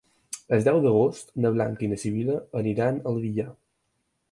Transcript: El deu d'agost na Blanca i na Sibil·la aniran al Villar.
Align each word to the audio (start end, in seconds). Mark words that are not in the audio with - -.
El 0.55 0.63
deu 0.67 0.79
d'agost 0.85 1.29
na 1.43 1.51
Blanca 1.59 1.87
i 1.87 1.91
na 1.93 2.01
Sibil·la 2.05 2.41
aniran 2.63 3.01
al 3.13 3.23
Villar. 3.27 3.49